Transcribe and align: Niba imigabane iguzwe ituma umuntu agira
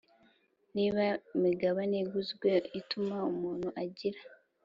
Niba 0.75 1.03
imigabane 1.35 1.95
iguzwe 2.03 2.51
ituma 2.79 3.17
umuntu 3.31 3.67
agira 3.83 4.21